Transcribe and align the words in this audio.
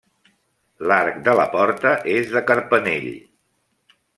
L'arc 0.91 1.19
de 1.27 1.35
la 1.39 1.45
porta 1.53 1.91
és 2.17 2.33
de 2.37 2.45
carpanell. 2.49 3.07